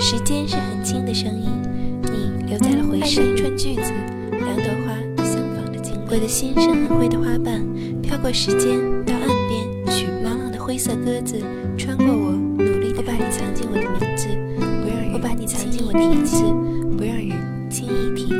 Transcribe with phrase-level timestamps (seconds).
[0.00, 1.48] 时间是很轻的声音，
[2.02, 3.32] 你留在了回声。
[3.32, 3.92] 一串句子，
[4.30, 7.64] 两朵花相仿的经我的心是很灰的花瓣，
[8.02, 10.06] 飘过时间到岸边去。
[10.22, 11.40] 朗朗的灰色鸽子
[11.78, 14.28] 穿过我，努力的把你藏进我的名字，
[14.58, 16.42] 不让我把你藏进我的名字，
[16.96, 18.33] 不让人轻易提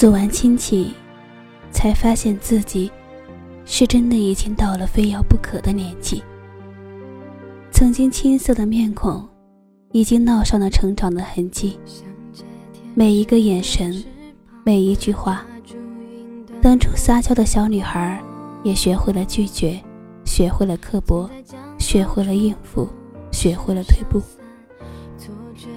[0.00, 0.94] 做完亲戚，
[1.70, 2.90] 才发现自己
[3.66, 6.22] 是真的已经到了非要不可的年纪。
[7.70, 9.28] 曾经青涩的面孔，
[9.92, 11.78] 已经烙上了成长的痕迹。
[12.94, 14.02] 每一个眼神，
[14.64, 15.44] 每一句话，
[16.62, 18.18] 当初撒娇的小女孩，
[18.62, 19.78] 也学会了拒绝，
[20.24, 21.28] 学会了刻薄，
[21.78, 22.88] 学会了应付，
[23.30, 24.22] 学会了退步。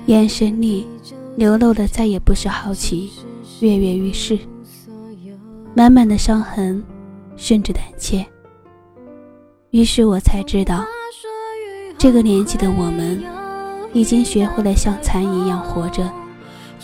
[0.06, 0.88] 眼神里
[1.36, 3.12] 流露的再也不是好奇。
[3.62, 4.38] 跃跃欲试，
[5.76, 6.84] 满满的伤痕，
[7.36, 8.26] 甚至胆怯。
[9.72, 10.84] 于是我才知道，
[11.98, 13.24] 这个年纪的我们，
[13.94, 16.12] 已经学会了像蚕一样活着，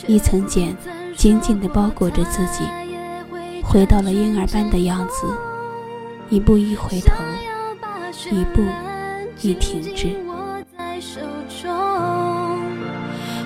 [0.08, 0.76] 一层茧
[1.16, 2.64] 紧紧地包裹着自己，
[3.62, 5.28] 回到了婴儿般的样子，
[6.30, 7.14] 一步一回头，
[8.32, 8.64] 一步
[9.42, 10.08] 一停止。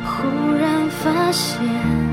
[0.06, 2.13] 忽然发现。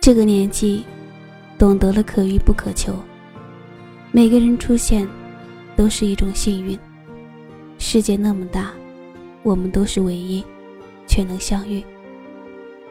[0.00, 0.84] 这个年纪，
[1.56, 2.92] 懂得了可遇不可求。
[4.10, 5.08] 每个人出现，
[5.76, 6.78] 都是一种幸运。
[7.78, 8.72] 世界那么大，
[9.42, 10.44] 我们都是唯一，
[11.12, 11.84] 却能相遇。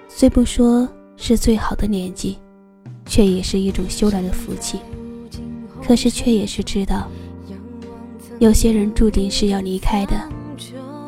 [0.08, 0.88] 虽不说
[1.18, 2.38] 是最好的年纪，
[3.08, 4.78] 却也是一种修来的福气。
[5.82, 7.08] 可是，却也是知道，
[8.38, 10.14] 有些人注定是要离开的，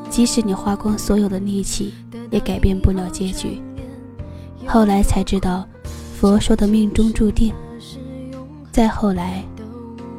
[0.10, 1.94] 即使你花光所有的力气，
[2.32, 3.62] 也改变不了结局。
[4.66, 5.68] 后来才知道。
[6.16, 7.54] 佛说的命中注定，
[8.72, 9.44] 再后来，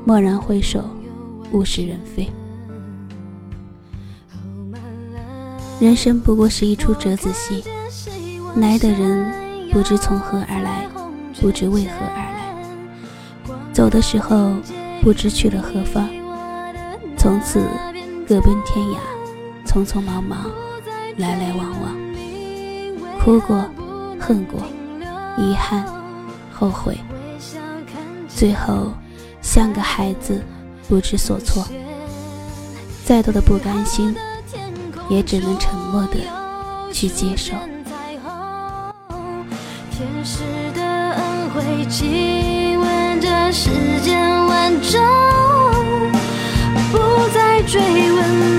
[0.04, 0.84] 蓦然回首，
[1.52, 2.28] 物是人非。
[5.80, 7.62] 人生不过是一出折子戏，
[8.56, 10.86] 来的人不知从何而来，
[11.40, 14.54] 不知为何而来；走的时候
[15.02, 16.08] 不知去了何方。
[17.16, 17.60] 从此
[18.26, 18.98] 各奔天涯，
[19.66, 20.50] 匆匆忙忙，
[21.16, 21.96] 来来往往，
[23.20, 23.64] 哭过，
[24.20, 24.60] 恨过。
[25.36, 25.84] 遗憾，
[26.52, 26.96] 后悔，
[28.28, 28.92] 最后
[29.42, 30.40] 像个孩子，
[30.88, 31.66] 不知所措。
[33.04, 34.14] 再多的不甘心，
[35.08, 36.16] 也只能沉默的
[36.92, 37.52] 去接受。
[39.90, 40.42] 天使
[40.74, 43.70] 的恩惠，亲吻着世
[44.02, 45.00] 间万众，
[46.90, 47.80] 不再追
[48.12, 48.53] 问。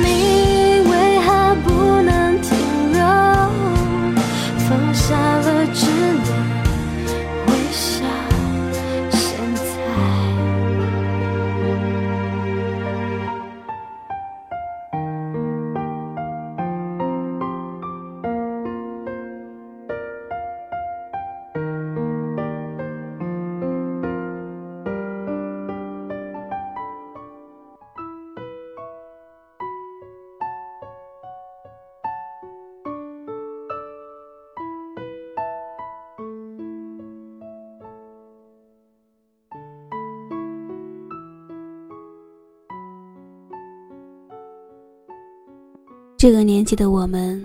[46.25, 47.39] 这个年纪的我们，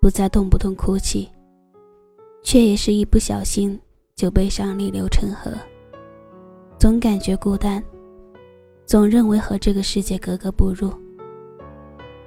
[0.00, 1.28] 不再动不动哭泣，
[2.42, 3.80] 却也是一不小心
[4.16, 5.52] 就悲伤逆流成河。
[6.80, 7.80] 总感觉孤单，
[8.84, 10.92] 总认为和这个世界格格不入。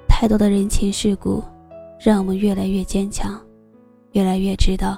[0.08, 1.44] 太多的人情世故，
[2.00, 3.38] 让我们越来越坚强，
[4.14, 4.98] 越来越知道，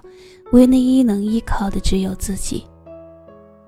[0.52, 2.64] 唯一能依靠的只有自己，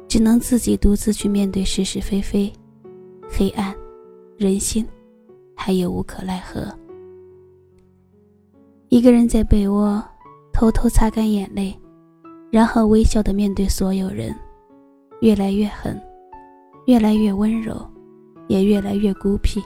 [0.07, 2.53] 只能自己独自去面对是是非非、
[3.27, 3.75] 黑暗、
[4.37, 4.85] 人心，
[5.55, 6.71] 还有无可奈何。
[8.95, 10.01] 一个人在被窝
[10.53, 11.77] 偷偷擦干眼泪，
[12.49, 14.33] 然后微笑的面对所有人，
[15.19, 16.01] 越来越狠，
[16.85, 17.75] 越来越温柔，
[18.47, 19.61] 也越来越孤僻。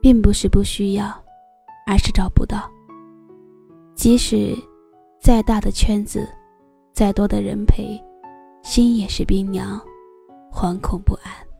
[0.00, 1.12] 并不是不需要，
[1.84, 2.70] 而是找不到。
[3.96, 4.56] 即使
[5.20, 6.24] 再大的圈子，
[6.92, 8.00] 再多的人陪，
[8.62, 9.80] 心也是冰凉，
[10.52, 11.51] 惶恐不安。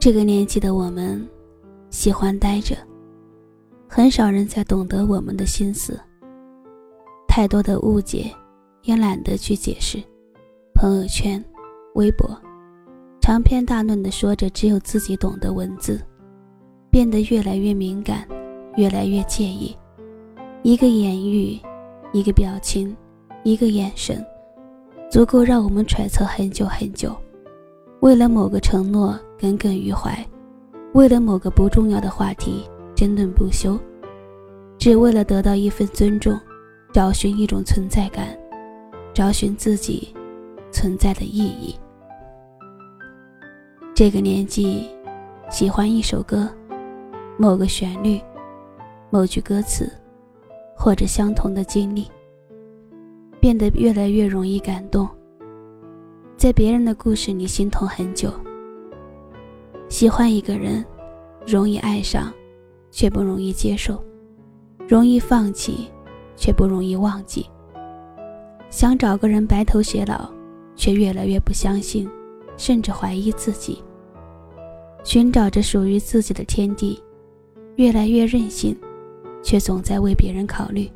[0.00, 1.28] 这个年纪的我们，
[1.90, 2.74] 喜欢呆着，
[3.86, 6.00] 很少人在懂得我们的心思。
[7.28, 8.34] 太多的误解，
[8.84, 10.02] 也懒得去解释。
[10.74, 11.44] 朋友圈、
[11.96, 12.26] 微博，
[13.20, 16.00] 长篇大论的说着只有自己懂的文字，
[16.90, 18.26] 变得越来越敏感，
[18.76, 19.76] 越来越介意。
[20.62, 21.60] 一个言语，
[22.14, 22.96] 一个表情，
[23.44, 24.24] 一个眼神，
[25.10, 27.14] 足够让我们揣测很久很久。
[28.00, 30.26] 为了某个承诺耿耿于怀，
[30.94, 32.64] 为了某个不重要的话题
[32.94, 33.78] 争论不休，
[34.78, 36.38] 只为了得到一份尊重，
[36.94, 38.26] 找寻一种存在感，
[39.12, 40.14] 找寻自己
[40.72, 41.74] 存在的意义。
[43.94, 44.88] 这个年纪，
[45.50, 46.48] 喜欢一首歌，
[47.36, 48.18] 某个旋律，
[49.10, 49.92] 某句歌词，
[50.74, 52.08] 或者相同的经历，
[53.38, 55.06] 变得越来越容易感动。
[56.40, 58.32] 在别人的故事里心痛很久。
[59.90, 60.82] 喜欢一个人，
[61.46, 62.32] 容易爱上，
[62.90, 63.96] 却不容易接受；
[64.88, 65.90] 容易放弃，
[66.36, 67.44] 却不容易忘记。
[68.70, 70.30] 想找个人白头偕老，
[70.74, 72.08] 却越来越不相信，
[72.56, 73.84] 甚至怀疑自己。
[75.04, 76.98] 寻找着属于自己的天地，
[77.76, 78.74] 越来越任性，
[79.42, 80.90] 却总在为别人考虑。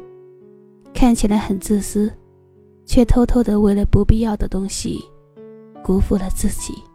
[0.94, 2.10] 看起来很自私，
[2.86, 5.04] 却偷偷的为了不必要的东西。
[5.84, 6.93] 辜负了自己。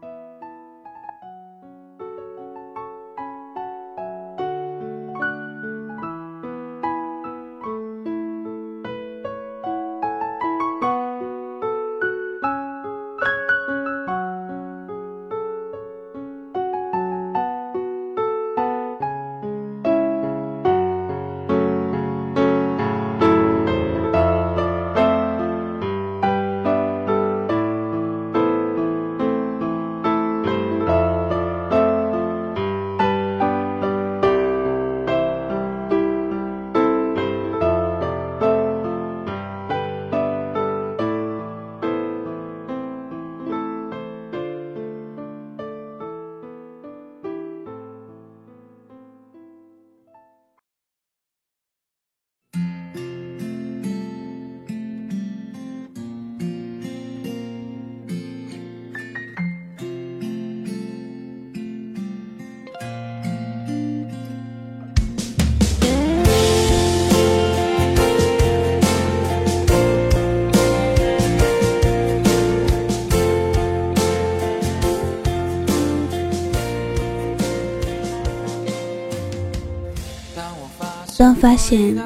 [81.20, 82.02] 当发现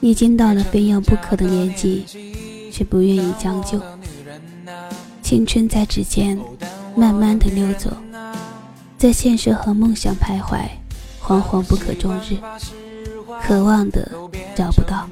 [0.00, 2.04] 已经到了非要不可的年纪，
[2.72, 3.80] 却不愿意将就，
[5.22, 6.36] 青春在指尖
[6.96, 7.88] 慢慢的溜走，
[8.98, 10.58] 在现实和梦想徘徊，
[11.24, 12.36] 惶惶不可终日。
[13.44, 14.10] 渴望的
[14.56, 15.08] 找不到，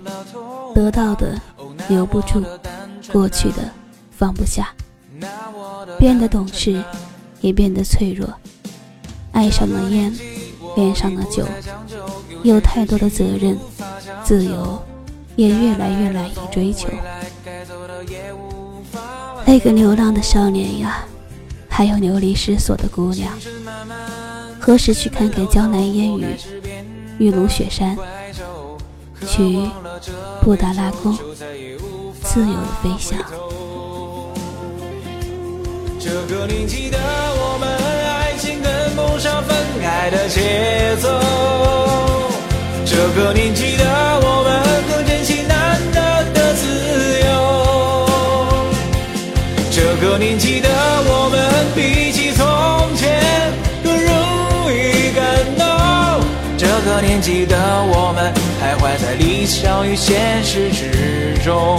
[0.75, 1.41] 得到的
[1.89, 2.45] 留不住，
[3.13, 3.59] 过去的
[4.11, 4.75] 放不下，
[6.01, 6.83] 变得懂事，
[7.41, 8.29] 也变得脆弱，
[9.31, 10.13] 爱上了烟，
[10.75, 11.47] 恋上了酒。
[12.43, 13.59] 有太多的责任，
[14.25, 14.83] 自由
[15.37, 16.89] 也越来越难以追求。
[19.45, 21.05] 那个流浪的少年呀，
[21.69, 23.33] 还有流离失所的姑娘，
[24.59, 26.25] 何时去看看江南烟雨、
[27.19, 27.97] 玉龙雪山，
[29.27, 29.69] 去
[30.43, 31.17] 布达拉宫，
[32.23, 33.19] 自由的飞翔？
[35.99, 37.69] 这个年纪的我们，
[38.09, 41.90] 爱情跟不上分开的节奏。
[43.03, 43.85] 这个年纪的
[44.23, 46.67] 我们更珍惜难得的自
[47.25, 48.07] 由。
[49.71, 51.41] 这个年纪的我们
[51.75, 55.25] 比起从前更容易感
[55.57, 55.65] 动。
[56.59, 61.79] 这个年纪的我们徘徊在理想与现实之中。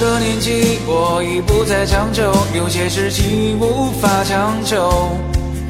[0.00, 5.10] 这个年纪，我已不再将就，有些事情无法强求。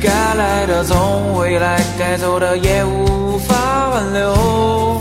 [0.02, 5.00] 该来的总会来，该走的也无法挽留。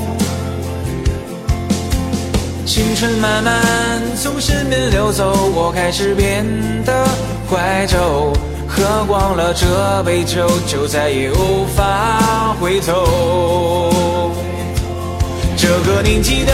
[2.66, 6.46] 青春慢慢从身边流走，我开始变
[6.86, 7.06] 得
[7.52, 8.32] 怀旧。
[8.66, 13.92] 喝光了这杯酒，就再也无法回头。
[15.58, 16.54] 这个年纪的，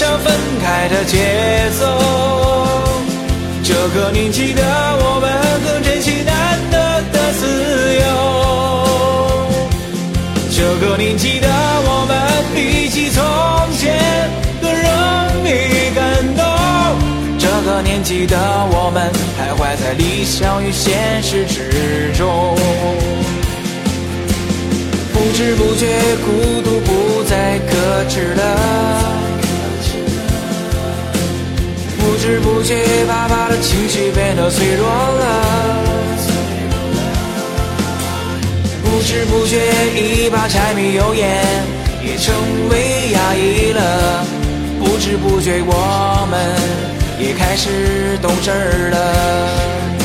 [0.00, 1.84] 想分开的节奏。
[3.62, 5.30] 这个年纪的我们，
[5.62, 7.44] 更珍惜难得的自
[8.00, 8.04] 由。
[10.56, 11.46] 这个年纪的
[11.84, 12.16] 我们，
[12.54, 13.20] 比起从
[13.76, 13.92] 前
[14.62, 14.88] 更容
[15.44, 16.00] 易感
[16.34, 16.42] 动。
[17.38, 18.38] 这个年纪的
[18.72, 21.99] 我们，徘徊在理想与现实之间。
[33.50, 35.82] 的情绪变得脆弱了。
[38.84, 39.56] 不知不觉，
[39.96, 41.44] 一把柴米油盐
[42.04, 42.32] 也成
[42.70, 44.24] 为压抑了。
[44.78, 46.38] 不知不觉，我们
[47.18, 48.50] 也开始懂事
[48.90, 49.99] 了。